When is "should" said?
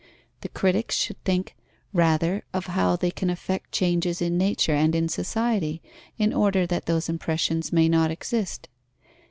0.97-1.23